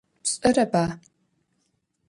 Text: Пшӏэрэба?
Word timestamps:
Пшӏэрэба? 0.23 0.83